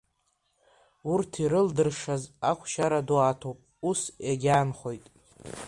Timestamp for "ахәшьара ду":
2.49-3.17